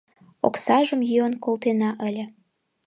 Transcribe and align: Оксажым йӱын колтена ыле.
Оксажым 0.47 1.01
йӱын 1.09 1.33
колтена 1.43 1.89
ыле. 2.07 2.25